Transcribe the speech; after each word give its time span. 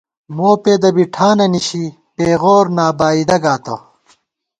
موپېدہ 0.35 0.89
بی 0.95 1.03
ٹھانہ 1.13 1.45
نِشی، 1.51 1.85
پېغور 2.15 2.65
نابائیدہ 2.77 3.37
گاتہ 3.43 3.75